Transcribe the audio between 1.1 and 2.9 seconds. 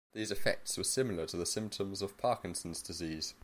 to the symptoms of Parkinson's